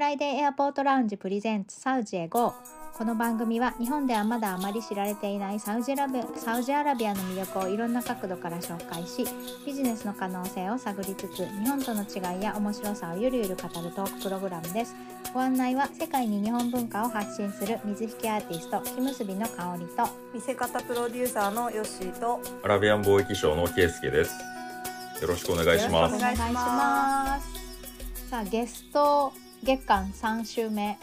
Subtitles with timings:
[0.00, 2.54] フライデーエアポートラウンジプレゼンツサウジへ GO
[2.94, 9.26] この番組は日本ではまだあまり知られていないサウジアラビアサウジアラビアの魅力をいろんな角度から紹介し
[9.66, 14.96] ビジネスの可能性を探りつつ日本との違いや面白さをゆるゆる語るトークプログラムです
[15.34, 24.32] ご案内は世界に日本文化を発信する水引アーティスト木結びの香りと見せ方プロデューサーのヨッシーとアラビアン貿易商のケイスケです。
[25.20, 26.14] よろしくお願いします。
[26.14, 30.98] よろしくお願いしますさあゲスト月間3週目。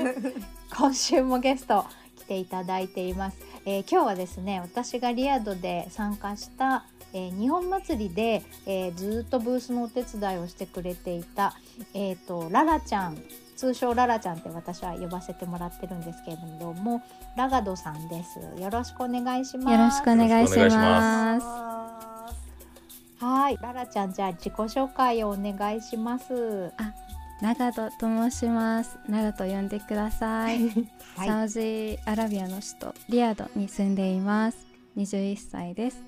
[0.76, 11.54] 今週もゲスト来ていただいています、えー今日はですね私がリアドで参加した、えー日本祭りで、えーずっとブースのお手伝いをしてくれていた、
[11.94, 13.18] えー、とララちゃん
[13.56, 17.02] 通称ララちゃんって私は呼ばせてもらってるんですけれども
[17.36, 18.38] ラガドさんです。
[18.60, 19.72] よろしくお願いします。
[19.72, 21.40] よろしくお願いしま。
[21.40, 23.24] ます。
[23.24, 23.56] はい。
[23.62, 26.70] ララちゃんじゃあ自己紹介をお願いします
[27.42, 28.98] 長戸と申します。
[29.08, 30.70] 長と呼んでください。
[31.16, 34.66] はいサウジアラビアの首都リヤドに住んでいます。
[34.96, 36.02] 21歳です。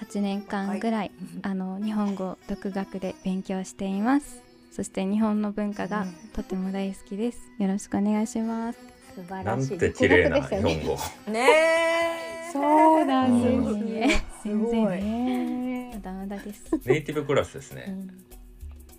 [0.00, 1.10] 8年間ぐらい、
[1.42, 4.42] あの日本語独学で勉強しています。
[4.70, 7.38] そして日本の文化がうんとても大好きです。
[7.58, 8.78] よろしくお願いします。
[9.14, 10.96] 素晴なんらしいて綺麗な日本語。
[11.32, 14.24] ねえそうなんですうんね。
[14.42, 16.62] すごいねまだまだです。
[16.84, 17.96] ネイティブクラスですね。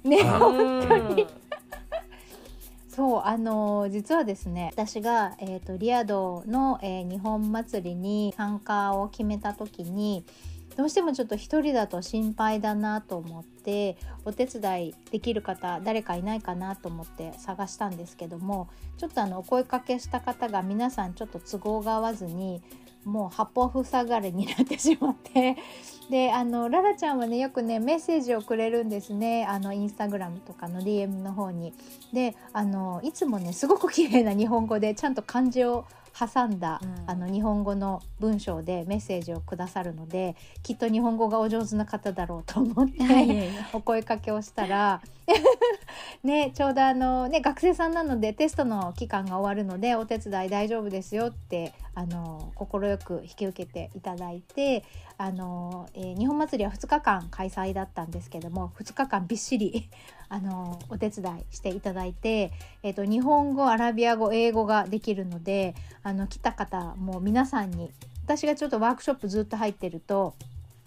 [0.08, 1.27] ね、あうん。
[2.89, 10.25] そうあの実はですね私が、えー、とリアドの、えー日本祭りに参加を決めた時に
[10.77, 22.61] どうしてもちょっと一人だと心配だなと思ってお手伝いできる方誰かいないかなと思って探したんですけどもちょっとあのお声かけした方が皆さんちょっと都合が合わずに
[23.08, 25.58] もう八方塞がれになってしまって。
[26.09, 29.45] であのララちゃんはねよくねメッセージをくれるんですね。
[29.45, 31.73] あのインスタグラムとかの DM の方に。
[32.14, 35.86] であのいつもねすごく綺麗な日本語でちゃんと漢字を
[36.17, 37.09] 挟んだ、うん。
[37.09, 45.02] あの日本語の文章でメッセージをくださるのできっと日本語がお上手な方だろうと思って、 お声かけをしたら
[46.23, 54.83] ねちょうどあのね学生さんなのでテストの期間が終わるのでお手伝い大丈夫ですよって快く引き受けていただいて
[55.17, 59.89] あの、えー日本祭りは2日間開催だったんですけども2日間びっしり
[60.30, 62.52] あのお手伝いしていただいて、
[62.83, 67.92] えー、と日本語アラビア語英語ができるのであの来た方も皆さんに
[68.23, 70.36] 私がちょっとワークショップずっと入ってると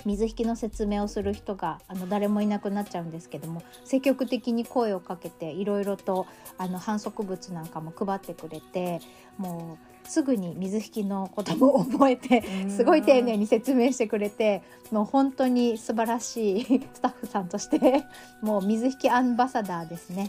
[0.05, 6.27] 水引の説明をする人があの誰もいなくなっちゃうんですけども積極的に声をかけていろいろと
[6.59, 9.01] あの反則物なんかも配ってくれて
[9.39, 14.61] もうすぐに水引きのことも覚えてすごい丁寧に説明してくれて
[14.91, 18.05] もう本当に素晴らしい スタッフさんとして
[18.43, 20.29] もう水引きアンバサダーですね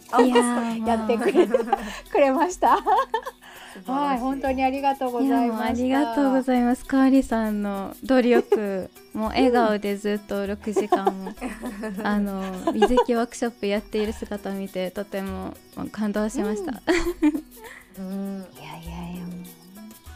[0.85, 2.77] やってくれくれました。
[3.87, 5.83] はい、本当にありがとうごいざいました。
[5.87, 6.85] やもうありがとうございます。
[6.85, 11.31] かおりさんの努力、 もう笑顔でずっと6時間も
[12.03, 12.43] あの
[12.73, 16.81] 水木ワークショップやっている姿を見てとてもまあ感動しました。
[17.97, 19.60] うん いやいやいやもう本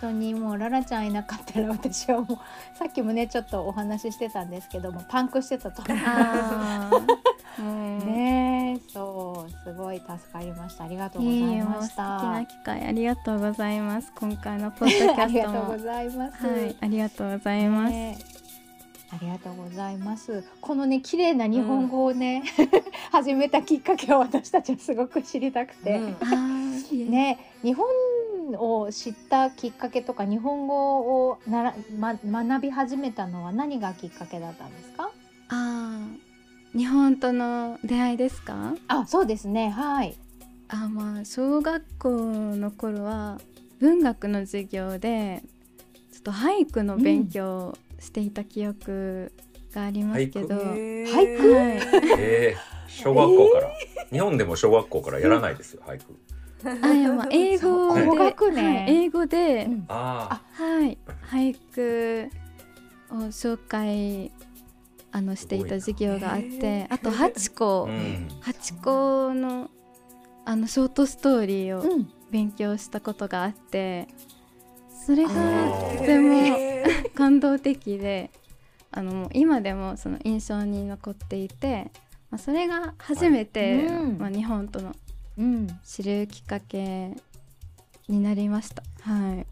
[0.06, 5.98] 当にもうララちゃんいなかったら私はもうさっきもねちょっとお話ししてたんですけどもパンクしてたと思う。
[6.06, 12.04] あーも うねえそうすごい助かりましたありがとうございました。
[12.24, 14.12] な機会ありがとうございます。
[14.16, 16.46] 今回のポッドキャストもがとうございます。
[16.46, 17.92] はいありがとうございます。
[17.92, 18.18] ね
[19.12, 20.44] ありがとうございます。
[20.60, 22.44] このね綺麗な日本語をね、
[23.12, 27.88] 始めたきっかけを私たちはすごく知りたくて、うんね日本
[28.54, 35.12] を知ったきっかけとか日本語をなら、ま、学び始めたのは何がきっかけだったんですか？
[35.50, 38.76] あー日本との出会いですか？
[38.88, 39.70] あ、そうですね。
[39.70, 40.16] はい。
[40.68, 43.40] あまあ小学校の頃は
[43.80, 45.44] 文学の授業で
[46.12, 49.32] ちょっと俳句の勉強をしていた記憶
[49.74, 51.54] がありますけど、俳へー俳句？
[51.54, 53.72] はい、えー、小学校から、
[54.12, 56.18] 日本でも小学校からやらないですよ、俳句。
[56.66, 59.86] あいやまあ 英語で、語学ねはい英語で、うん。
[59.88, 60.98] あはい
[61.30, 62.30] 俳句
[63.12, 64.32] を紹介
[65.12, 67.88] あのしていた授業があってあと八個。
[68.42, 69.70] 八個の
[70.46, 72.10] あのショートストーリーをうん。
[72.32, 74.08] 勉強したことがあって
[75.06, 75.30] それが
[75.98, 76.58] とても
[77.16, 78.32] 感動的で
[78.92, 81.92] あのもう今でもその印象に残っていて、
[82.32, 84.18] まあ、それが初めて、はいうん。
[84.18, 84.96] まあ、日本との
[85.38, 85.68] うん。
[85.84, 87.12] 知るきっかけ
[88.08, 88.84] になりました。
[89.02, 89.46] はい、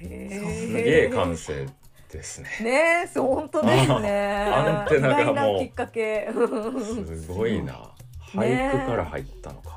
[0.00, 1.66] すげえ感性
[2.10, 2.48] ですね。
[2.62, 2.70] ね
[3.04, 4.46] えそう本当ですね。
[4.52, 6.30] アンテナがもうきっかけ。
[6.32, 7.90] すごいな。
[8.32, 9.74] 俳句から入ったのか。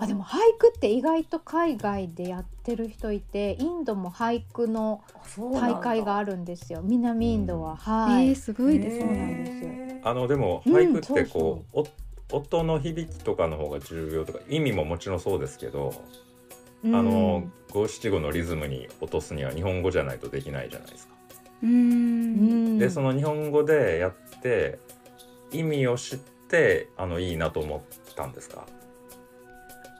[0.00, 5.04] あでも俳句って意外と海外でやってる人いてインドも俳句の
[5.38, 6.80] 大会があるるんですよ。
[6.82, 7.76] 南インドは、うん。
[7.76, 9.44] はい、えー、すごいですそうなんね。
[9.44, 10.00] ですよ。
[10.02, 11.86] あのでもうん俳句ってこう、お
[12.32, 15.94] 音の響きとかの方が重要とか意味ももちろんそうですけど、
[16.84, 16.94] うん。
[16.94, 21.14] あの五七五のリズムに落とすには日本語じゃないとできないじゃないですか。
[21.62, 22.76] うん。
[22.76, 24.78] んでその日本語でやって
[25.52, 28.66] 意味を知ってあのいいなと思ったんですか？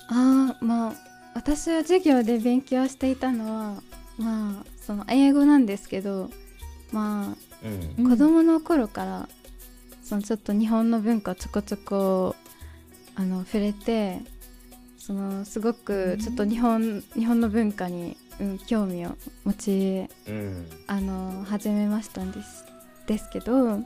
[0.08, 0.92] ああまあ
[1.34, 3.82] 私は授業で勉強していたのは
[4.18, 6.30] まあその英語なんですけど
[6.92, 8.10] まあうんうん。
[8.10, 9.28] 子供の頃から
[10.06, 12.36] そのちょっと日本の文化をちょこちょこ
[13.16, 14.20] あの触れて
[14.98, 20.66] そのすごくちょっと日本,、日本の文化に、うん、興味を持ちうん。
[20.86, 22.64] あの始めましたんです。
[23.08, 23.80] ですけど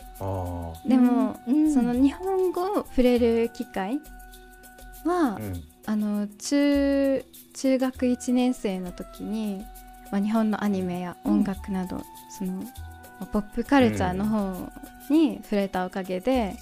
[0.86, 3.98] でも、うんその日本語を触れる機会
[5.06, 5.62] は、うん。
[5.86, 7.24] あの中
[7.54, 9.64] 中学1年生の時に、
[10.12, 12.02] まあ、日本のアニメや音楽など、
[12.38, 12.64] そのま
[13.22, 14.70] あポップカルチャーの方
[15.10, 16.56] に触れたおかげで、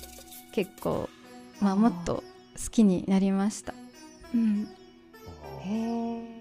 [0.52, 1.08] 結構、
[1.60, 2.24] まあ、もっと
[2.62, 3.74] 好きになりました。
[4.34, 4.68] うん、
[5.60, 6.38] へえ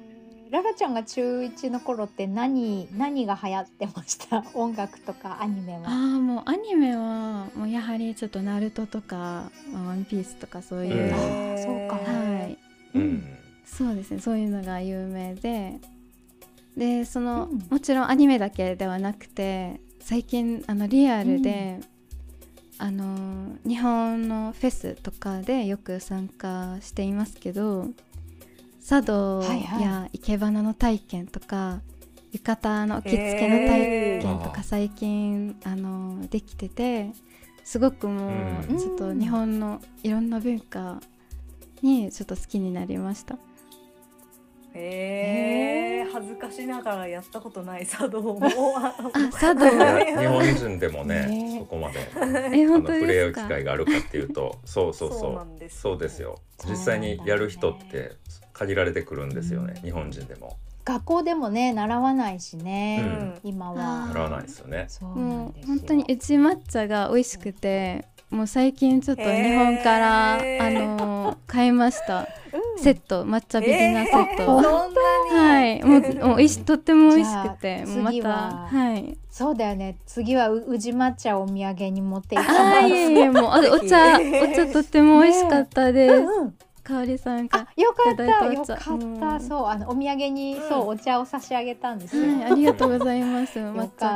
[0.50, 4.46] ララちゃんが中1の頃って何何が流行ってました？
[4.56, 5.90] 音楽とかアニメあは。
[5.90, 11.14] あもうアニメはもうやはりちょっと「ナルトとか「まあワンピースとかそういう、うん。
[11.14, 11.96] あーそうか。
[11.98, 12.58] はい。
[12.96, 13.24] うん。
[13.66, 14.20] そうですね。
[14.20, 15.80] そういうのが有名で。
[16.78, 17.68] でその、うん。
[17.70, 21.80] もちろんアニメだけではなくて最近あのリアルで、
[22.80, 27.88] あの日本のフェスとかでよく参加していますけど
[28.88, 29.82] 茶道はいはい。
[29.82, 31.82] や生け花の体験とか、
[32.32, 37.12] 浴衣の着付けの体験とか最近あのできてて
[37.66, 38.32] すごくもう
[38.72, 38.80] うん。
[38.80, 41.02] ちょっと日本のいろんな文化
[41.82, 43.38] にちょっと好きになりました。
[44.78, 48.40] へえ恥ずかしながらやったことない茶道も。
[48.40, 48.50] 道。
[48.50, 51.60] 日本人でもねね。
[51.60, 52.00] そこまで
[52.54, 55.20] えあの本当触れ合う機会があるかっていうとそうそうそう。
[55.20, 56.40] そうですそうですよ。
[56.68, 58.14] 実際にやる人って
[58.54, 60.58] 限られてくるんですよね、日本人でも。
[60.86, 63.40] 学校でもね習わないしね、うん。
[63.44, 64.08] 今あはー。
[64.14, 64.86] 習わないですよね。
[64.88, 65.68] そうなもうんですよ。
[65.68, 74.94] 本当にうち抹茶が美味しくてもう最近ちょっと日本から、あのー買いました、うんセット抹茶ビギナーセット、そんなに。
[75.32, 75.84] はい。
[75.84, 78.68] もうもうおいしとっても美味しくてまた次は。
[78.72, 79.18] はい。
[79.30, 79.98] そうだよね。
[80.06, 82.56] 次はう宇治抹茶をお土産に持っていきあます。
[82.86, 86.52] ーいえいえもうあお茶お茶とっても美味しかったです、うんうん。
[86.84, 89.42] かおりさんがあよかっいたよかった、うん。
[89.42, 93.60] そうあのお土産に、そうお茶を差し上げたんですよ、はい、ありがとうございます。
[93.60, 94.08] 抹よ茶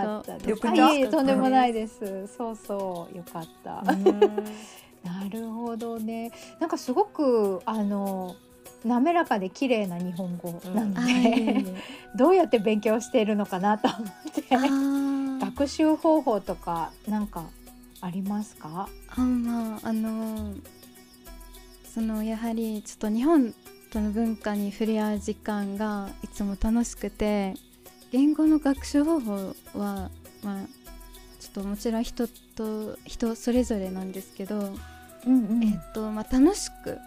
[0.69, 0.71] か？
[0.75, 2.27] がいえとんでもないです。
[2.27, 3.83] そうそうよかった。
[3.91, 4.03] うん。
[5.03, 6.31] なるほどね。
[6.59, 8.35] なんかすごくあの
[8.83, 11.65] 滑らかで綺麗な日本語なので、え
[12.15, 14.43] どうやって勉強しているのかなと思って。
[15.41, 17.45] 学習方法とかなんか
[17.99, 18.87] ありますか？
[19.15, 20.53] あまああの
[21.93, 23.53] そのやはりちょっと日本
[23.91, 27.55] との文化に触れ合う時間がいつも楽しくて
[28.11, 30.09] 言語の学習方法は
[30.43, 30.65] まあ
[31.39, 34.73] ちょっともちろん人と人それぞれなんですけど、
[35.25, 36.97] うんうえっとまあ、楽しく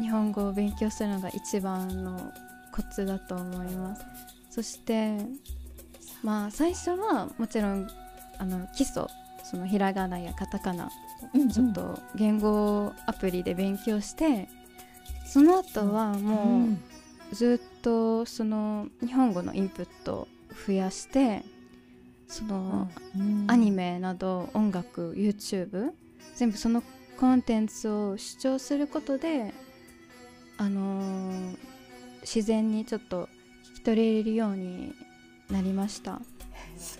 [0.00, 2.32] 日本語を勉強するのが一番の
[2.72, 4.04] コツだと思います。
[4.50, 5.16] そして
[6.22, 7.88] まあ最初はもちろん
[8.38, 9.06] あの基礎
[9.44, 10.90] そのひらがなやカタカナ
[11.34, 14.48] うんちょっと言語アプリで勉強して
[15.26, 16.78] その後はうもん
[17.32, 20.28] うずっとその日本語のインプットを
[20.66, 21.42] 増やして
[22.28, 25.90] そのうんアニメなど音楽 YouTube
[26.34, 26.82] 全部その
[27.18, 29.52] コンテンツを視聴することで
[30.58, 31.56] あのー
[32.24, 33.28] 自然にちょっと
[33.72, 34.94] 聞き取れるように
[35.50, 36.20] なりました。
[36.76, 36.98] す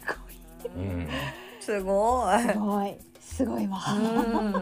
[0.76, 1.08] うん
[1.60, 3.78] すごいごいすごいすごいわ。
[3.88, 4.54] うん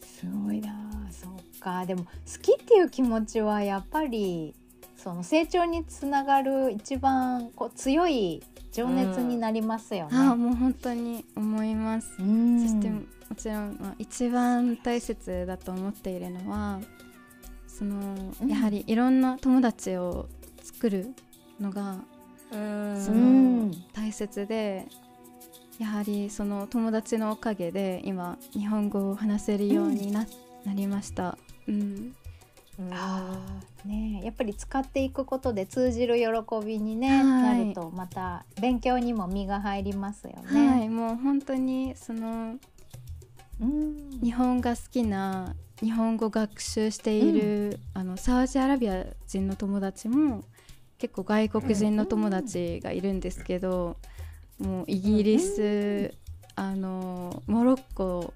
[0.00, 0.70] すごいな
[1.08, 2.10] あそうかでも好
[2.40, 4.54] きっていう気持ちはやっぱり
[4.96, 10.16] その成長につながる一番こう強い情熱になりますよね。
[10.16, 12.10] ああもう本当に思います。
[12.18, 13.02] うんそしても
[13.36, 16.80] ちろん、まあ、一番大切だと思っているのは
[17.78, 18.48] その、うん。
[18.48, 20.28] やはりいろんな友達を
[20.62, 21.14] 作る
[21.60, 21.98] のが
[22.50, 23.04] うん。
[23.04, 23.20] そうの
[23.66, 24.86] ん大切で
[25.78, 30.26] やはりその友達のおかげで今日本語を話せるようにな,、
[30.64, 31.38] なりました。
[31.68, 32.14] うん、
[32.78, 32.92] うん。
[32.92, 34.26] あーねえ。
[34.26, 36.24] やっぱり使っていくことで通じる喜
[36.66, 37.58] びに、ねはい。
[37.60, 40.84] なるとまた勉強にも身が入りますよはね。
[40.86, 40.88] い。
[40.88, 42.56] もう本当にその
[43.60, 44.20] うん。
[44.20, 50.44] 日本が好きな日本語学習している、あのサウジアラビア人の友達も
[50.98, 53.96] 結構外国人の友達がいるんですけど、
[54.58, 56.12] もうイギリス、
[56.56, 58.32] あのモロッコ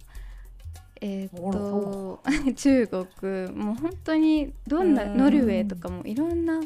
[1.04, 2.22] えー、と
[2.54, 6.60] 中国もう本当にどんなノルウェーとかもいろんな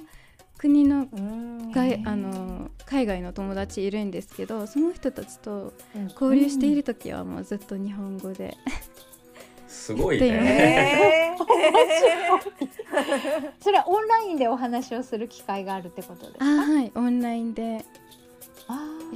[0.59, 1.09] 国の
[1.73, 5.73] 外あの海外の友達いるんですけどその人たちと
[6.21, 8.59] 交流している時はもうずっと日本語で、
[9.77, 10.27] すごいね。
[10.29, 11.37] えー
[13.61, 16.45] それはオンラインでお話をする機会があるってことですか？
[16.45, 16.91] あはい。
[16.95, 17.83] オンラインでよ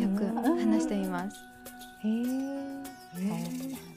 [0.09, 1.37] く話しています。
[2.05, 2.81] へー。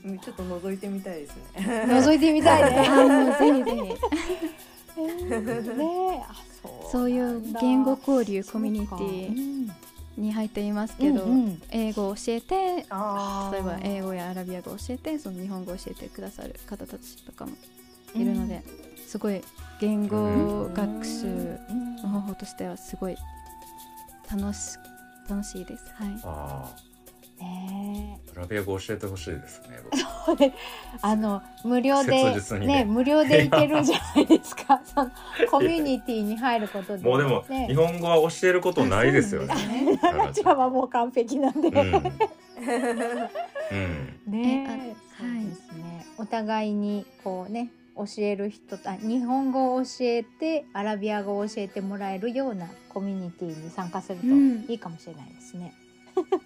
[0.05, 1.86] うんちょっと覗いてみたいですね。
[1.88, 2.86] 覗いてみたいね。
[2.89, 3.77] あもうぜひぜひ。
[4.98, 5.77] えー。
[5.77, 9.67] ねあそうそういう言語交流コミュニティ。
[9.67, 9.74] か
[10.17, 11.62] に入っていますけど、うんうん。
[11.72, 17.53] 英語を教えてあ例えば英語やアラビア語を教えてその日本語を教えてくださる方たちとかも
[18.15, 18.63] いるので、
[19.08, 19.41] すごい
[19.79, 21.27] 言語学習
[21.70, 21.96] うん。
[21.98, 23.15] の方法としてはすごい
[24.32, 24.77] 楽し
[25.29, 25.86] 楽しいです。
[25.96, 26.93] はい。
[27.44, 29.80] あねあ、アラビア語教えてほしいですね。
[31.02, 32.12] あの無料で
[32.60, 34.82] ねね無料で行けるじゃないですか。
[34.86, 35.12] その
[35.50, 37.04] コミュニティに入ることで。
[37.04, 39.54] もうでも、ね日本語は教えることないですよね。
[39.56, 39.98] ね。
[39.98, 41.68] タラちゃんはもう完璧なんで。
[41.68, 41.94] うん。
[43.72, 44.32] うん。
[44.32, 46.06] ねそうですね。
[46.18, 55.74] お互いにこうね教える人あ日本語を教えてアラビア語を教えてもらえるようなコミュニティに参加するとうんいいかもしれないですね。
[56.16, 56.43] うん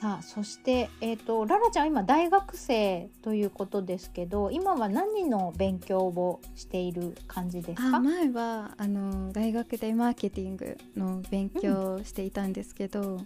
[0.00, 7.96] さあそして、えー、とララちゃんは今大学生ということですけど今は何の勉強をしている感じですか？
[7.96, 13.18] あ前はあの大学でマーケティングの勉強をしていたんですけど、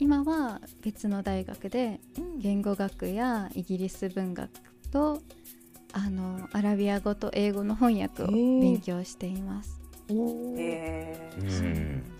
[0.00, 4.50] 今は別の大学でうん言語学やイギリス文学
[4.90, 5.22] と
[5.92, 9.80] あのアラビア語と英語の翻訳を勉強しています。
[10.10, 12.02] おーえうそうなんん。
[12.02, 12.19] だあ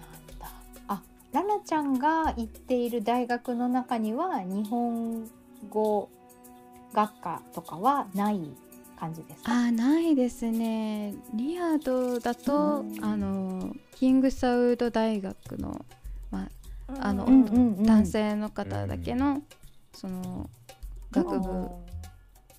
[1.32, 5.28] ララちゃんが行っている大学の中には日本
[5.68, 6.08] 語
[6.92, 8.40] 学科とかはない
[8.98, 9.52] 感じですか？
[9.52, 11.14] あないですね。
[11.34, 13.04] リヤドだと、うん。
[13.04, 15.84] あのキングサウド大学の、
[16.30, 16.48] ま
[16.88, 17.84] あ、あのうんうんうん。
[17.84, 19.42] 男性の方だけの、
[19.92, 20.50] その
[21.12, 21.68] 学部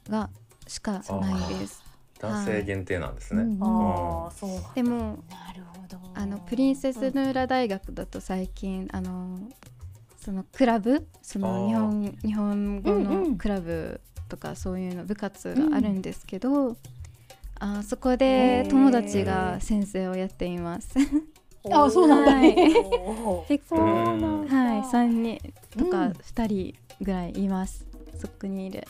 [0.10, 0.30] が
[0.68, 1.84] しかないです。
[2.20, 3.58] 男性限定なんですね。
[3.60, 4.50] ああ、そう。
[4.76, 5.81] でもなるほど
[6.22, 9.40] あのプリンセスヌーラ大学だと最近あの
[10.24, 13.32] そのクラブその日本日本語うんうん。
[13.32, 14.00] のクラブ
[14.30, 16.78] とかそういうの部活があるんですけど、
[17.60, 20.94] あそこで友達が先生をやっています。
[21.74, 22.34] あそうなんだ。
[22.34, 22.56] はい。
[23.50, 24.48] 結構はい。
[24.48, 25.40] 3人
[25.76, 27.84] とかうん2人ぐらいいます、
[28.20, 28.84] そこにいる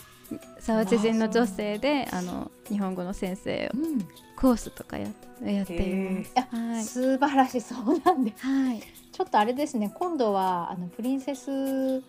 [0.59, 4.07] サウジ人の女性であの日本語の先生をうん。
[4.35, 5.07] コースとかや
[5.43, 6.33] やっています。
[6.35, 6.83] あはい。
[6.83, 8.33] 素晴らしいそうなんで。
[8.35, 9.91] すはい、ちょっとあれですね。
[9.93, 12.01] 今度はあのプリンセス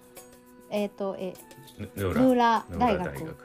[0.70, 1.34] えっ、とえ
[1.78, 2.34] ヌヌー。
[2.34, 2.64] ラ。
[2.78, 3.36] 大学。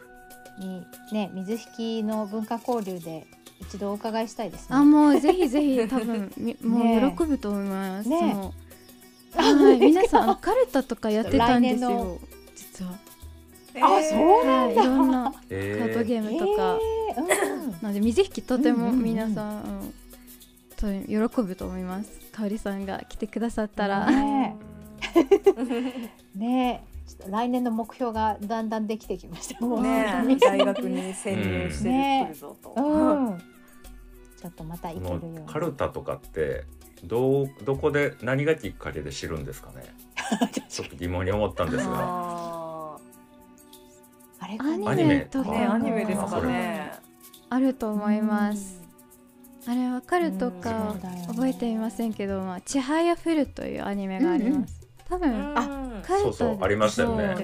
[0.60, 3.27] にね水引の文化交流で
[3.62, 4.75] 一度お伺いしたいですね。
[4.75, 8.10] あもうぜひぜひ多分 みもねう喜ぶと思います。
[8.10, 8.17] ね
[9.36, 12.17] はい皆さんカルタとかやってたんですよ。
[12.55, 13.07] 実は。
[13.81, 15.93] あそうはい、いろんなカえー。
[15.93, 16.79] ドゲームとか。
[16.81, 17.72] えーうん。
[17.81, 19.03] なので水引とてもうんうんうん。
[19.03, 19.93] 皆さん、うん
[20.77, 22.12] と喜ぶと思います。
[22.31, 24.55] かおりさんが来てくださったら、ね
[26.36, 29.65] ねちょっと来年の目標がだんだんできてきました。
[29.65, 32.74] ね大学に潜入してくるぞと。
[32.77, 33.41] うん。
[34.39, 36.65] ちょっとまた行こけるようカルタとかって
[37.03, 39.84] どうどこで何がきっかけで知るんですかね。
[40.69, 42.47] ちょっと疑問に思ったんですが。
[44.48, 46.92] れアニメとかね、アニメですかね。
[47.50, 48.82] あると思います。
[49.68, 50.62] あれわかるとうん。
[50.62, 50.96] か
[51.27, 54.88] 覚えていませんけど、まあ、ちはやふるというアニメがあります。
[55.10, 57.36] 多分、あ、カルタそうそうありましたよね。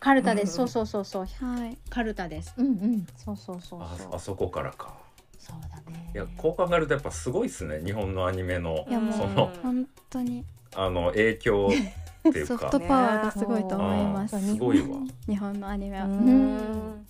[0.00, 0.68] カルタです、うん。
[0.68, 1.46] そうそうそうそう。
[1.46, 1.78] はい。
[1.88, 2.54] カルタです。
[2.56, 3.06] うんうん。
[3.16, 4.14] そうそうそうあそう。
[4.14, 4.94] あそこからか。
[5.38, 6.10] そうだね。
[6.14, 7.80] いやこう考えるとやっぱすごいですね。
[7.84, 9.18] 日本のアニメのいやもう。
[9.18, 10.44] その本当に。
[10.74, 11.68] あの影響
[12.28, 14.40] っていうかソフトパワーがすごいと思います。
[14.40, 14.98] すごいわ。
[15.28, 16.04] 日本のアニメは。
[16.04, 17.06] うん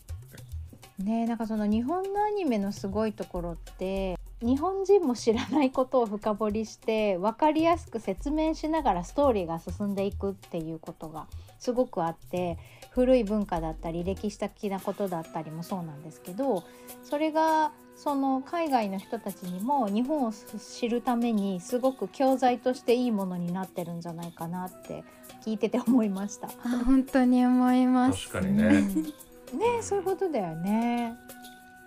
[0.98, 11.26] ねなんかその日本のアニメのすごいところって日本人も知らないことを深掘りして分かりやすく説明しながらストーリーが進んでいくっていうことが
[11.58, 12.58] すごくあって
[12.90, 16.64] 古い文化だったり歴史的なことだったりもそうなんですけど
[17.04, 25.04] それがその海外の人たちにも日本を知るためにすごく教材としていいものになってるんじゃないかなって
[25.44, 26.48] 聞いてて思いました。
[26.64, 28.28] あ本当に思います。
[28.28, 28.72] 確かにね。
[29.52, 31.14] ねそういうことだよね。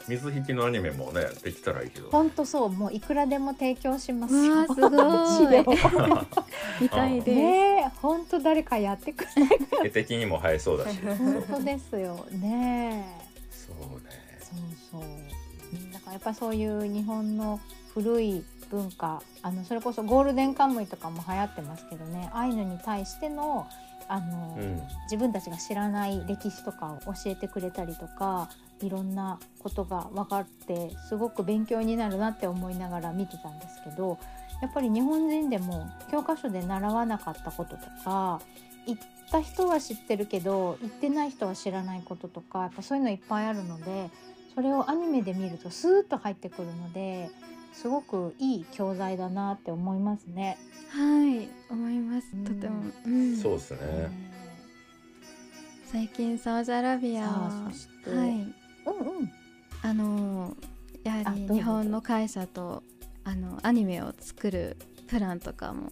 [0.07, 2.09] 水引のアニメもねできたらいいけど。
[2.11, 4.67] 本当そうもういくらでも提供しますよ。
[4.67, 5.77] すごい。
[6.79, 10.99] み たいです、ねえ本当誰かやってくれない絵的にも映えそうだし。
[11.01, 12.25] 本当ですよ。
[12.31, 13.19] ね。
[13.51, 14.25] そうね。
[14.39, 15.24] そうそう
[16.15, 17.59] やっぱりそういう日本の
[17.93, 18.41] 古い
[18.71, 23.67] 文化あのそれこそゴールデンカムイとかも流行ってますけどねアイヌに対しての
[24.07, 24.81] あの、うん。
[25.05, 28.49] 自分たちが知らない歴史とかを教えてくれたりとか
[28.81, 34.17] いろんなことが分かってすごく勉強になるなって思いながら見てたんですけど
[34.61, 38.39] やっぱり日本人でも教科書で習わなかったこととか
[38.85, 44.09] 行った人は知ってるけど行ってない人は知らないこととかやっぱそういうのいっぱいあるので
[44.55, 47.29] それをアニメで見るとスーッと入ってくるので
[47.73, 50.57] すごくいい教材だなって思いますね。
[50.89, 52.27] はい思います。
[52.33, 52.45] うん。
[52.45, 53.35] とても、うん。
[53.35, 53.79] そうですね。
[55.91, 57.23] 最近サウジアラビア。
[57.23, 58.29] さはあそしてはい。
[58.29, 58.43] うんう
[59.23, 59.31] ん。
[59.81, 60.55] あの
[61.03, 62.81] やはり日本の会社と
[63.25, 65.91] あのアニメを作るプランとかも。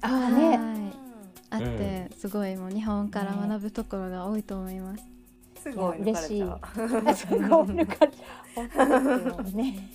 [0.00, 0.56] ああね。
[0.56, 1.10] はい。
[1.52, 5.09] あって、すごいもう日本から学ぶところが多いと思います。
[5.62, 7.14] すごいいしい抜かれちゃう。
[7.14, 8.12] すごい抜かれ
[8.54, 9.90] 本当ですよね。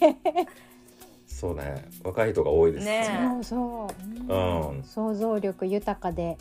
[1.27, 1.85] そうね。
[2.03, 3.07] 若い人が多いですね。
[3.31, 3.87] そうそ
[4.29, 4.83] う、うん。
[4.83, 6.37] 想像力豊かで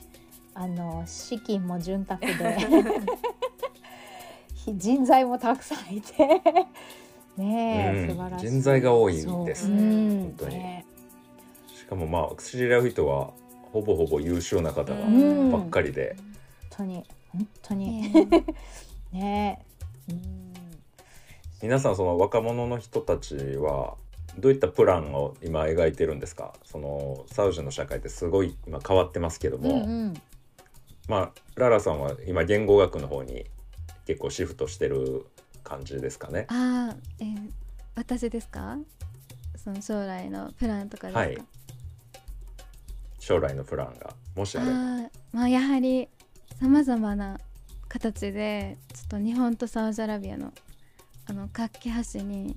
[0.55, 2.29] あの資金も潤沢で。
[4.77, 6.27] 人材もたくさんいて。
[7.37, 8.09] ねえ、うん。
[8.11, 8.51] 素晴らしい。
[8.51, 9.77] 人材が多いですね。
[9.77, 9.83] う。
[9.83, 10.21] ん。
[10.21, 10.55] 本当に。
[10.57, 10.87] ね
[11.67, 13.31] しかもまあ知り合う人は
[13.73, 16.17] ほぼほぼ優秀な方ばっかりで、
[16.71, 17.05] 本当に。
[17.33, 18.13] 本当に
[19.15, 19.65] ね
[20.11, 20.55] うん
[21.63, 23.95] 皆さんその若者の人たちは
[24.39, 26.53] どういったプランを今描いてるんですか？
[26.65, 30.15] そのサウジの社会ってすごい今変わってますけどうんも、うん
[31.09, 33.47] まあララさんは今言語学の方に
[34.07, 35.27] 結構シフトしてる
[35.63, 36.47] 感じですかね？
[36.49, 37.51] ああ、えー
[37.95, 38.77] 私ですか？
[39.57, 41.21] その将来のプランとかですか？
[41.21, 41.39] はい
[43.21, 45.11] 将来のプランがもしあれば。
[45.33, 46.09] まあやはり
[46.61, 47.39] さまざまな
[47.95, 50.53] 形でちょっと日本とサウジアラビアの
[51.27, 52.55] あの架け橋に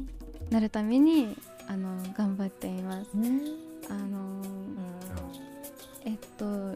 [0.49, 3.11] なるためにあの頑張っています。
[3.13, 3.41] うん。
[3.87, 4.41] あの
[6.05, 6.71] えっと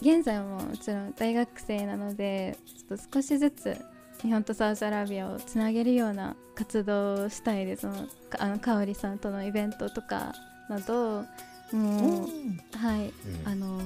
[0.00, 3.76] 現在ももちろん大学生なのでちょっと少しずつ
[4.22, 7.82] 日本とサウジアラビアをつなげるような活動をしたいです。
[7.82, 7.94] その
[8.30, 10.32] かあのかおりさんとのイベントとか
[10.70, 11.24] など
[11.72, 13.08] もう、はい。
[13.08, 13.12] うん。
[13.44, 13.80] あの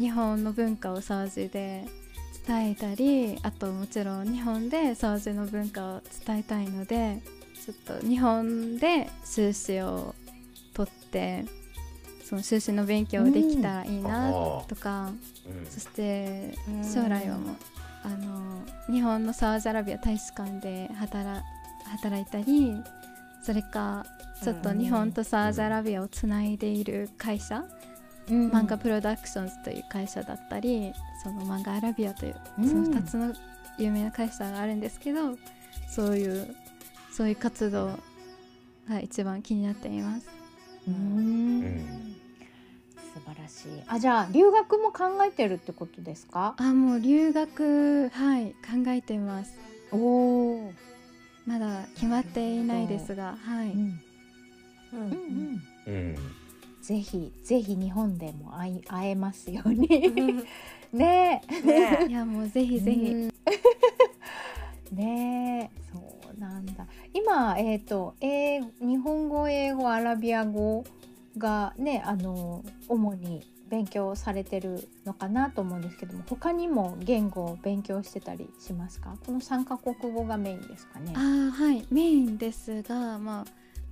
[0.00, 1.86] 日本の文化をサウジで
[2.46, 7.20] 伝えたりあともちろん日本でサウジの文化を伝えたいので
[7.64, 10.14] ちょっと日本で修士を
[10.74, 11.44] 取って
[12.24, 14.32] その修士の勉強できたらいいなあ
[14.68, 15.10] とか、
[15.46, 15.66] うん。
[15.68, 16.84] そしてうん。
[16.84, 17.56] 将来はもう
[18.04, 21.42] あの日本のサウジアラビア大使館で働
[21.84, 22.74] 働いたり
[23.42, 24.06] それか
[24.42, 27.89] ちょっと日本とサウジアラビアをつないでいる会社、うん
[28.34, 32.68] 漫画プロダクションズという会社だったりその漫画アラビアといううん。
[32.68, 33.34] その2つの
[33.78, 35.36] 有名な会社があるんですけど、
[35.88, 36.54] そういう
[37.12, 37.98] そういう活動
[38.88, 40.28] が一番気になっています。
[40.86, 40.94] うん。
[40.94, 42.16] うん。
[43.14, 43.82] 素晴らしい。
[43.88, 46.54] あじゃあ留学も考えてるってことですか？
[46.58, 49.58] あもう留学はい考えてます。
[49.92, 50.72] おお、
[51.46, 53.72] まだ決まっていないですが、はい。
[53.72, 54.00] うん
[54.92, 54.98] うん。
[54.98, 56.16] うんうん、うん
[56.82, 59.88] ぜひぜひ日本でも会えますように。
[60.92, 62.06] ねえね。
[62.08, 63.32] いやもうぜひぜひ、うん。
[64.92, 65.70] ね。
[65.74, 65.98] えそ
[66.36, 66.86] うなんだ。
[67.12, 70.84] 今えっ、と英日本語英語アラビア語
[71.38, 79.16] がねあの主に勉強されてるのかなと思うんですけども他にも言語を勉強してたりしますか？
[79.24, 81.12] この3カ国語がメインですかね？
[81.14, 81.86] あーはい。
[81.90, 83.44] メインですがまあ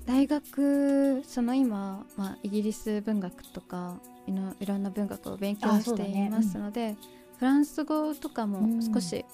[0.09, 6.97] 大学その今、まあ、イギリス文学とかいろいろんな文学を勉強していますので、
[7.39, 8.95] フランス語とかもうん。
[8.95, 9.27] 少し、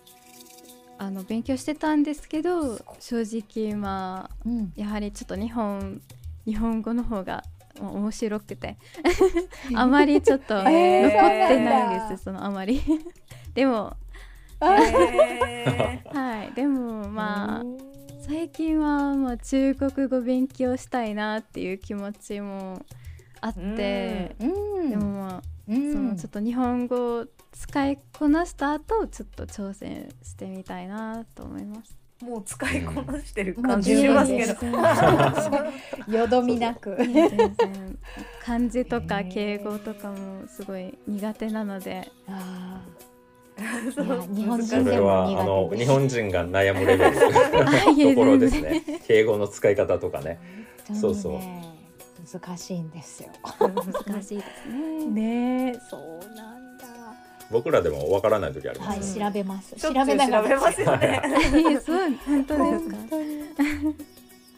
[0.99, 4.73] あの勉強してたんですけど正直まあうん。
[4.75, 6.03] やはりちょっと日本
[6.45, 7.45] 日本語の方が
[7.81, 8.77] 面白くて
[9.77, 12.81] あまりちょっと 残っえーてないです、そのあまり。
[13.55, 13.97] でも
[14.61, 17.94] えはいでもまあ
[18.27, 22.81] 最近はまあ中国語勉強したいなっていう気持ちも
[23.41, 24.91] あって、うん。
[24.91, 31.97] でもまあ、うんそのちょっと日本語を使いこなした後ちょっと挑戦してみたいなと思います。
[32.23, 36.17] ーもう使いこなしてる感じしますけど。
[36.17, 36.97] よどみなく。
[38.43, 42.11] 漢字とか敬語とかもすごい苦手なので。
[42.27, 43.14] あそういや
[44.35, 47.17] 日本人それでもはあの日本人が悩むレベル。
[48.15, 48.83] ところですね。
[49.07, 50.39] 敬語の使い方とかね。
[50.89, 51.65] 本当にそうね
[52.33, 53.29] 難しいんですよ。
[53.61, 55.07] 難しいですね。
[55.07, 55.73] ね。
[55.77, 56.85] えそうなんだ。
[57.51, 59.77] 僕らでもわからない時ありまはいす、調べます。
[59.77, 60.43] 調べながら。
[60.43, 61.23] 調べますよね。
[61.25, 62.97] えそう本当ですか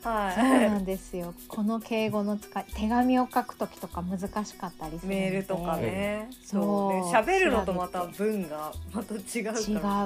[0.06, 0.34] 本。
[0.34, 1.34] 当にそうはなんですよ。
[1.48, 5.08] この敬語の使い手紙を書くときとか難しかったりすい。
[5.08, 6.28] るメールとかね。
[6.44, 7.02] そうね。
[7.12, 9.20] 喋るのとまた文がまた違う。
[9.22, 9.48] 違う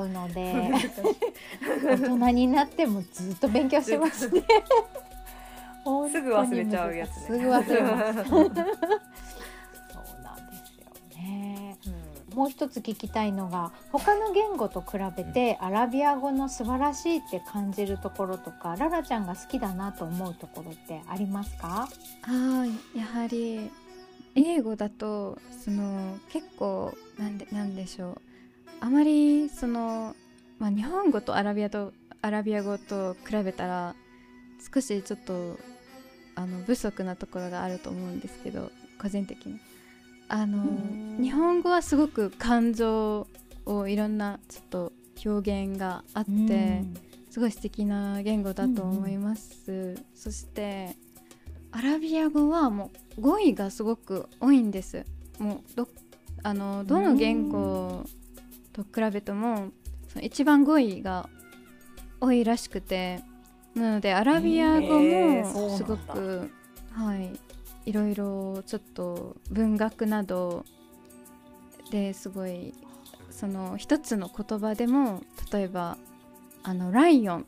[0.08, 0.70] ので
[1.84, 4.42] 大人になってもずっと勉強してますね。
[6.12, 8.30] すぐ忘れちゃうやつねすぐ忘れます。
[12.34, 21.88] もう一つ聞きたいのが他の言語と比べてアラビア語の素晴らしいって感じるところとかララちゃんが好きだなと思うところってありますか？
[22.22, 23.70] はいやはり
[24.34, 28.20] 英語だとその結構なんでなんでしょう。
[28.80, 30.14] あまりその
[30.58, 33.94] まあ日本語とアラビアとアラビア語と比べたら
[34.72, 35.58] 少しちょっと
[36.36, 39.58] あの不足なところがあると思うんですけど個人的に
[40.30, 43.26] あのうん日本語はすごく感情
[43.66, 44.92] をいろんなちょっと
[45.26, 46.94] 表現があって、うん。
[47.28, 50.96] すごい素敵な言語だと思います、そして
[51.70, 55.04] アラビア語はもう語彙がすごく多いんです。
[55.38, 55.88] もうど
[56.42, 58.04] あのどの言語
[58.72, 59.70] と比べても
[60.08, 61.28] その一番語彙が
[62.20, 63.22] 多いらしくて。
[63.72, 66.50] なのでアラビア語もすごく、
[66.90, 67.30] はい
[67.90, 70.64] いろいろちょっと文学など
[71.90, 72.72] ですごい
[73.32, 75.98] その一つの言葉でも例えば
[76.62, 77.46] あのライオン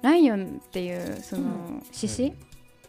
[0.00, 2.32] ライオンっていうその獅子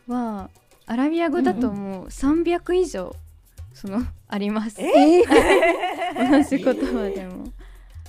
[0.07, 0.49] は
[0.85, 3.13] アラビア語だともう300以上
[3.73, 4.81] その あります。
[4.81, 5.23] え
[6.15, 7.47] 同じ言葉でも。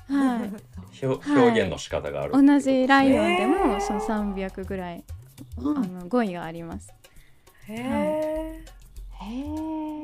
[0.07, 1.05] はい。
[1.05, 5.05] 表はい表現の仕方があるってい同じライオンでへもーその300ぐらい
[5.59, 6.93] うんあの語彙があります。
[7.69, 7.77] へえ。
[7.77, 7.83] へ
[8.29, 8.32] え。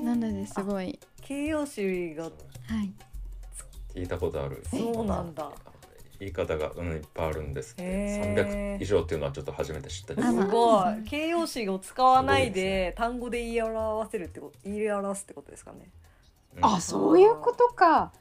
[0.05, 0.99] なのですごい。
[1.23, 2.25] 形容詞が。
[2.25, 2.93] はい。
[3.95, 4.63] 聞いたことある。
[4.71, 5.51] そうなんだ。
[6.21, 7.83] 言い方がうんいっぱいあるんですって。
[7.83, 8.79] へー。
[8.79, 11.03] 300以上っていうのはちょっと初めて知ったすごい。
[11.05, 15.89] 形容詞を使わないで単語で言い表せるってこと言い表すってことですかね。
[16.57, 16.65] うん。
[16.65, 18.13] あ、そういうことか。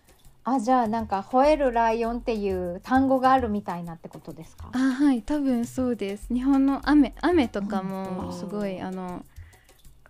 [0.44, 4.70] あ、じゃあなんか吠えるライオンっていう単語があるみたいなってことですか？
[4.74, 4.78] あ。
[4.78, 6.34] はい多分そうです。
[6.34, 7.88] 日本の雨雨とかうん。
[7.88, 9.26] もすごいあの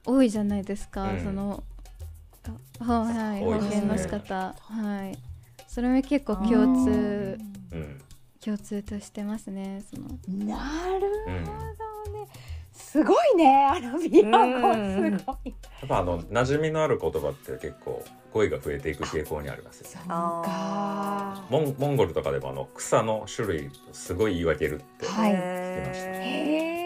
[0.07, 1.19] 多いじゃないですか、うん。
[1.23, 1.63] その
[2.79, 3.75] あはい多いですね。
[3.75, 4.55] 方言の仕方。
[4.59, 5.17] はい。
[5.67, 7.37] それも結構共通
[7.71, 8.01] うん。
[8.43, 10.07] 共通としてますねその。
[10.45, 12.27] なるうんほどね。
[12.71, 14.37] すごいね、アラビア
[14.95, 15.49] すごい。
[15.49, 19.95] やっぱあの馴染みのある言葉って結構語彙が増えていく傾向にありますよね。
[19.97, 21.43] そうか。
[21.49, 25.31] モンモンゴルとかでもあの草の種類すごい言い分けるってはい。
[25.31, 26.76] へへえ。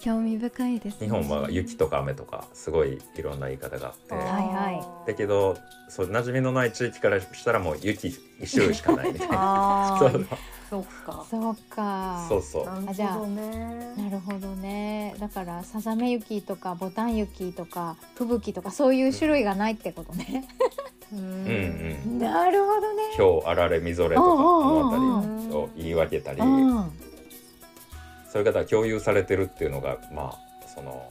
[0.00, 4.26] 興味深いです、ね、日本は雪とか雨とかすごいいろんな言い方があってーはい
[4.74, 5.56] はいだけど
[5.88, 8.08] そう馴染みのない地域からしたらもう雪
[8.40, 9.36] 一種類しかないみたいな
[9.94, 10.38] あそーうか。
[11.30, 12.26] そうか。
[12.28, 13.94] そうそうなるあじゃあほどね。
[13.96, 15.14] なるほどね。
[15.20, 20.44] だからさざめ雪とかボタン雪とか吹雪とかそういう種類がないってことね。
[21.12, 22.18] ううんうんん。
[22.18, 23.02] なるほどね。
[23.16, 26.90] 今日あられみぞれとかあうんうんうんのうん辺りを言い分けたりうん。
[28.34, 31.08] そういう方は共有されてるっていうのがまあその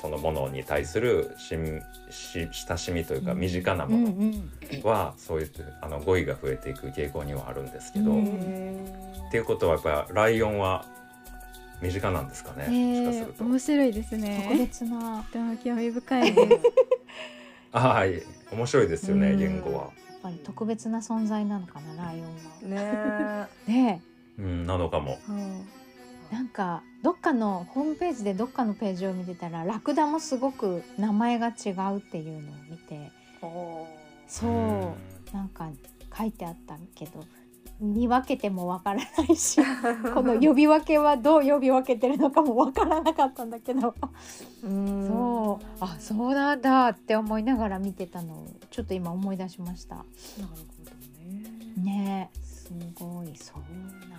[0.00, 4.30] そのものに対するしんし親しみというか身近なうんもうん。
[4.32, 5.50] のはそういう
[5.82, 8.84] あの語彙が増えていく傾向にはあるんですけど、うん
[9.28, 10.86] っていうことはやっぱりライオンは
[11.82, 13.42] 身近なんですかね、えー、。
[13.44, 15.22] 面白いです特ね別な。
[15.24, 16.48] とても興味深いです
[17.72, 18.22] あはい
[18.52, 19.82] 面白いですよねうん言語は。
[19.82, 19.90] やっ
[20.22, 23.48] ぱり特別な存在なのかなライオンは。
[23.66, 24.02] ねね
[24.38, 25.18] うんなのかも。
[25.30, 25.78] え。
[26.30, 33.10] なんかどっかのホームページでどっかのページを見てたらラクダもすごく名前が違うっていうのを見て
[34.26, 34.94] そううん
[35.32, 35.68] なんか
[36.16, 37.24] 書いてあったけど
[37.80, 39.60] 見分けてもわからないし
[40.12, 43.94] この呼び分けはどう呼び分けてるのかもわからなかったんだけど
[44.64, 49.96] うんそうあそうなんだって思いながら見てたのをちょっと今思い出しました。
[49.96, 50.08] なる
[50.48, 50.90] ほど
[51.24, 51.84] ね。
[51.84, 54.17] ねえすごいそう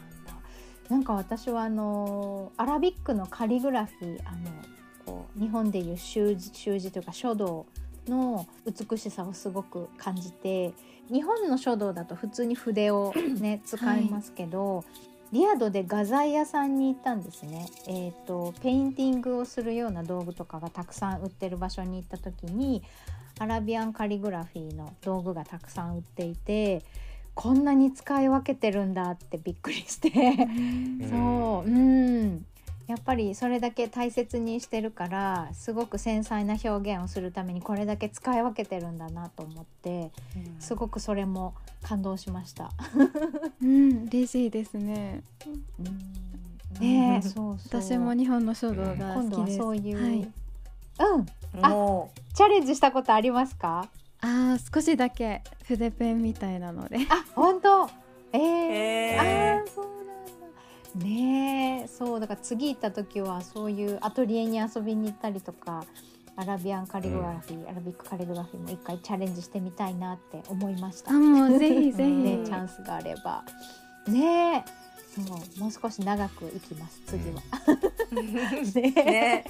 [0.89, 4.37] なんか私はあの Arabic のカリグラフィーあの
[5.05, 7.65] こう日本でいう習字習字というか書道
[8.07, 10.73] の美しさをすごく感じて
[11.11, 14.83] 日本の書道だと普通に筆をね 使いますけど、
[15.31, 22.83] リヤドで画材屋さんに行ったんですね、えー、とペインティングをするような道具とかがたくさん売ってる場所に行った時に
[23.37, 26.83] アラビアンカリグラフィーの道具がたくさん売っていて
[27.41, 30.09] こんなに使い分けてるんだってびっくりして。
[31.09, 31.69] そう。
[31.69, 32.45] うん。
[32.85, 40.11] やっぱりそれだけ大切にしてるからすごく繊細な表現をするためにこれだけ使い分けてるんだなと思って
[40.59, 42.71] すごくそれも感動しました。
[43.63, 45.23] うん嬉しいですね。
[46.81, 47.81] ねえそうそう。
[47.81, 49.57] 私も日本の書道が今度は好きです。
[49.59, 50.31] そういう、はい。
[50.99, 51.25] うん。
[51.61, 53.87] あもチャレンジしたことありますか？
[54.21, 56.97] あー少しだけ筆ペンみたいなので。
[57.09, 57.89] あ本当？
[58.33, 59.69] えー、えー。
[59.69, 61.05] そうなんだ。
[61.05, 65.85] ねえそうだから次行った時はそういうアトリエに遊びに行ったりとか
[66.35, 71.11] アラビアンカリグラフィー、アラビックカリグラフィーも一回チャレンジしてみたいなって思いました。
[71.11, 73.43] あもうぜひぜひ、 ねチャンスがあれば。
[74.07, 74.79] ねえ
[75.15, 77.41] そうもう少し長く行きます次は、
[78.73, 79.01] ねえ。
[79.03, 79.45] ね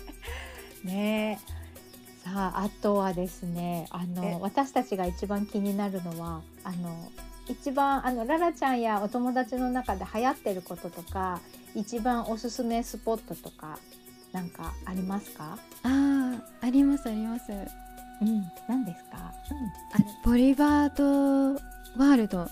[0.84, 1.59] ねえ
[2.24, 6.96] さああとはですねあえの私たちが一番気になるのはあの
[7.48, 11.40] 一番あのララちゃんやお友達の中で流行ってることとか
[11.76, 13.80] 一番おすすめスポットとか
[14.32, 15.58] なんかありますか？
[15.84, 19.18] あーありますありますうん、何ですか？
[19.18, 19.34] あ
[20.24, 22.48] ボリバードワールド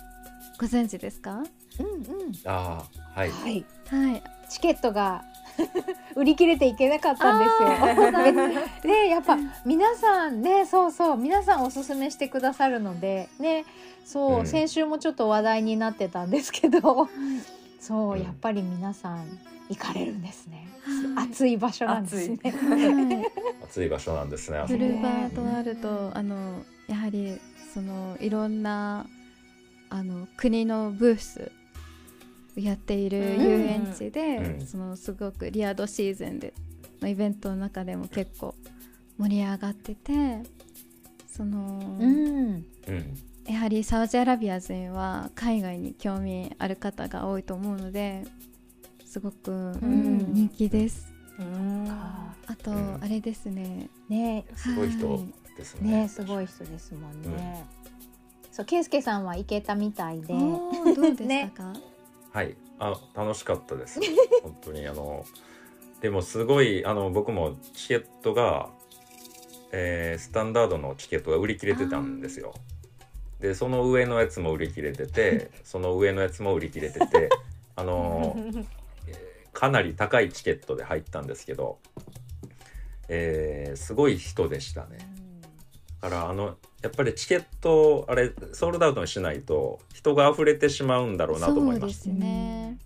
[0.59, 1.33] ご存知ですか？
[1.33, 2.31] うん、うん、うん。
[2.45, 2.83] あ
[3.15, 3.65] あはい、はい。
[3.89, 5.23] はいチケットが
[6.15, 8.91] 売り切れていけなかったんですよ。
[8.91, 13.65] ねやっぱ皆さんねそうそう皆さんおすすめしてくださるのでね
[14.05, 14.47] そう、うん。
[14.47, 17.09] 先週もちょっと話題になってたんですけど。
[17.79, 18.21] そう、うん。
[18.21, 19.25] やっぱり皆さん
[19.69, 20.67] 行かれるんですね。
[21.15, 21.29] はい。
[21.29, 22.39] 暑い場所なんですね。
[22.43, 23.27] はい。
[23.65, 24.79] 暑い場所なんですねブこ。
[24.79, 27.37] ルーバードワールドあのやはり
[27.73, 29.05] そのいろんな
[29.89, 31.66] あの国のブースを
[32.57, 33.43] やっているうん。
[33.43, 34.65] 遊園地で、うん。
[34.65, 36.53] そのすごくリアドシーズンで
[37.01, 38.55] のイベントの中でも結構
[39.17, 40.43] 盛り上がってて
[41.27, 43.17] その、うん、うん
[43.47, 48.25] やはりサウジアラビア人は海外に興味ある方が多いと思うので
[49.05, 50.33] すごく、うん。
[50.33, 51.07] 人気です。
[51.39, 51.87] うん。
[51.87, 52.99] かあと、うん。
[53.01, 53.89] あれですね。
[54.09, 54.45] ね。
[54.55, 55.33] すごい人はい。
[55.57, 55.91] ですね。
[56.01, 57.65] ねすごい人ですもんね。
[58.51, 60.27] そうケイスケさんは行けたみたいで。
[60.27, 60.69] ど
[61.09, 61.73] うでしたか、
[62.31, 62.55] はい。
[62.79, 63.99] あ楽しかったです。
[64.43, 65.25] 本当にあの
[66.01, 68.69] でもすごいあの僕もチケットが、
[69.71, 72.53] えースタンダードのチケットが売り切れてたんですよ。
[73.39, 77.29] でその上のやつも売り切れてて その上のやつも売り切れてて
[77.75, 78.35] あの
[79.07, 81.79] えーかなり高いチケットで入ったんですけど、
[83.09, 84.97] えーすごい人でしたね。
[86.01, 92.77] だからあのやっぱりチケットあれソールドアウトにしないと人が溢れてしまうんだろうなと思いましたそうですね。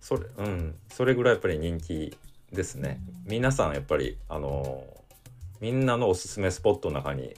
[0.00, 0.74] それうん。
[0.90, 2.16] それぐらいやっぱり人気
[2.52, 3.00] ですね。
[3.26, 4.84] 皆さんやっぱりあの
[5.60, 7.34] みんなのおすすめスポットの中に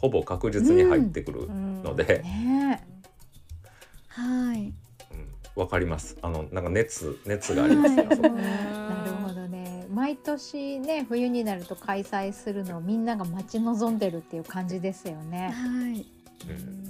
[0.00, 2.86] ほぼ確実に入ってくるので、ね
[4.08, 4.60] はい。
[4.60, 4.72] うん。
[5.54, 6.16] わかります。
[6.22, 8.08] あのなんか熱熱がありますね
[9.98, 15.50] 毎年ね冬になると開催するのをみんなが待ち望んでるっていう感じですよね。
[15.50, 16.06] はい。
[16.48, 16.88] うん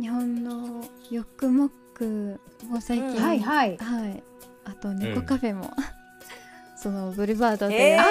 [0.00, 3.76] 日本のヨックモックも最近、うんはいはい。
[3.78, 4.22] はい。
[4.64, 5.72] あと猫うんカフェも、
[6.76, 8.06] そのブルーバードでやっ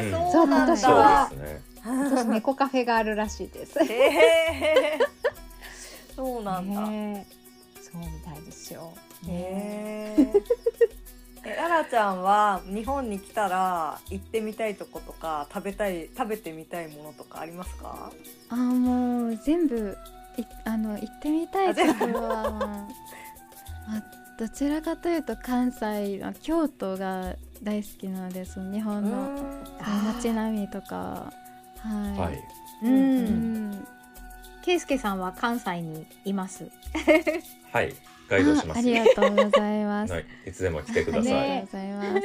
[0.00, 0.24] ています。
[0.24, 3.78] うんそう今年はそうですね今年猫カフェがあるらしいです。
[3.78, 4.98] へえ
[6.14, 6.86] そうなんだ。
[6.86, 7.26] ね
[7.80, 8.92] そうみたいですよ。
[9.26, 10.32] へえ。
[11.52, 18.10] え、ララちゃんは日本に来たら行ってみたいとことか食べたい食べてみたいものとかありますか？
[18.50, 19.96] あーもう全部
[20.36, 22.84] いあの行ってみたいところは、ま
[23.98, 24.02] あ、
[24.38, 29.30] どちらかというと関西の京都が大好きなのでその日本の
[30.14, 31.32] 街並みとか。
[31.80, 32.34] はい、はい、
[32.82, 32.86] う。
[32.86, 33.70] うん。
[33.70, 33.86] ん、
[34.62, 36.68] ケイスケさんは関西にいます？
[37.72, 37.94] はい、
[38.28, 40.12] ガイドしますあありがとうございます。
[40.12, 42.20] はい、いつでも来てください、ねありがとうございます。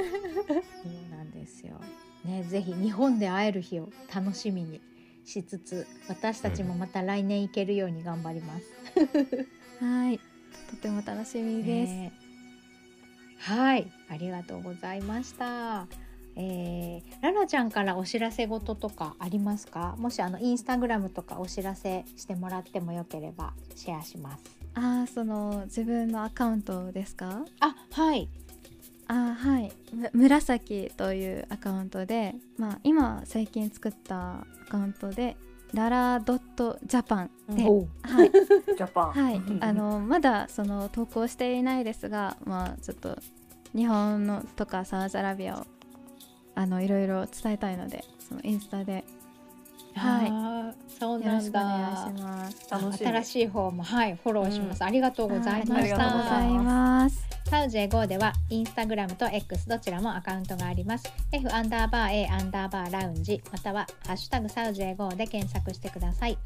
[0.84, 1.80] そうなんですよ。
[2.26, 4.82] ね、ぜひ日本で会える日を楽しみに
[5.26, 8.66] しつつ、私たちもまた来年行けるように頑張ります。
[9.84, 10.20] はい、
[10.70, 11.94] とても楽しみです。
[11.94, 12.14] ね
[13.40, 15.88] はい、ありがとうございました。
[16.36, 19.96] えー、ララちゃんからお知らせ事とかありますか？
[20.00, 24.44] もしあのインスタグラムとかお知らせしてもらってもよければシェアします
[24.76, 27.46] ああ、その自分のアカウントですか？
[27.60, 28.28] あはい。
[29.08, 35.36] あーはい、む紫というアカウントで、まあ今最近作ったアカウントで
[35.74, 38.32] ララドットジャパンで、おはい。
[38.32, 39.12] ジャパン。
[39.12, 43.18] はい、あのまだその投稿していないですが、まあちょっと
[43.76, 45.68] 日本のとかサウジアラビアを
[46.56, 49.04] あのいろいろ伝えたいので、そのインスタで
[49.96, 50.28] はい。
[51.00, 51.62] そうなんだ。
[51.62, 52.68] お願いします。
[52.70, 57.26] 楽しみ新しい方もはいフォローします、ありがとうございまありがしたとうございます。
[57.50, 61.12] サウジエゴではインスタグラムと X どちらもアカウントがあります。
[61.32, 66.38] F アンダーバー A アンダーバーラウンジまたはハッシュタグサウジエゴで検索してください。